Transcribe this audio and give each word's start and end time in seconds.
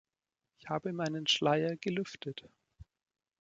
Ich 0.57 0.67
habe 0.67 0.93
meinen 0.93 1.27
Schleier 1.27 1.75
gelüftet. 1.75 2.49